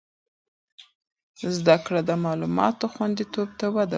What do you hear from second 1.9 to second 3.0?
د معلوماتو